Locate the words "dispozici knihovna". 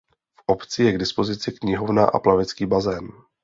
0.97-2.05